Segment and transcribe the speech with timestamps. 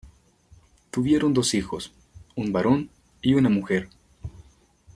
[0.89, 1.91] Tuvieron dos hijos,
[2.35, 2.89] un varón
[3.21, 3.87] y una mujer.